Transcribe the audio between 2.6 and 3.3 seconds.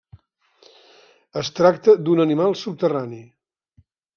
subterrani.